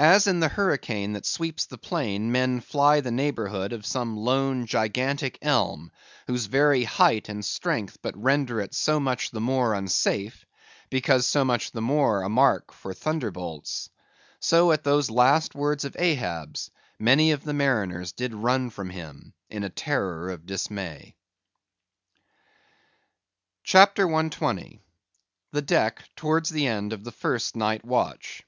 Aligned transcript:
As 0.00 0.26
in 0.26 0.40
the 0.40 0.48
hurricane 0.48 1.12
that 1.12 1.24
sweeps 1.24 1.66
the 1.66 1.78
plain, 1.78 2.32
men 2.32 2.60
fly 2.60 3.00
the 3.00 3.12
neighborhood 3.12 3.72
of 3.72 3.86
some 3.86 4.16
lone, 4.16 4.66
gigantic 4.66 5.38
elm, 5.40 5.92
whose 6.26 6.46
very 6.46 6.82
height 6.82 7.28
and 7.28 7.44
strength 7.44 7.98
but 8.02 8.20
render 8.20 8.60
it 8.60 8.74
so 8.74 8.98
much 8.98 9.30
the 9.30 9.40
more 9.40 9.72
unsafe, 9.72 10.44
because 10.90 11.28
so 11.28 11.44
much 11.44 11.70
the 11.70 11.80
more 11.80 12.22
a 12.22 12.28
mark 12.28 12.72
for 12.72 12.92
thunderbolts; 12.92 13.88
so 14.40 14.72
at 14.72 14.82
those 14.82 15.10
last 15.10 15.54
words 15.54 15.84
of 15.84 15.94
Ahab's 15.96 16.72
many 16.98 17.30
of 17.30 17.44
the 17.44 17.54
mariners 17.54 18.10
did 18.10 18.34
run 18.34 18.68
from 18.68 18.90
him 18.90 19.32
in 19.48 19.62
a 19.62 19.70
terror 19.70 20.28
of 20.30 20.44
dismay. 20.44 21.14
CHAPTER 23.62 24.08
120. 24.08 24.82
The 25.52 25.62
Deck 25.62 26.02
Towards 26.16 26.48
the 26.50 26.66
End 26.66 26.92
of 26.92 27.04
the 27.04 27.12
First 27.12 27.54
Night 27.54 27.84
Watch. 27.84 28.42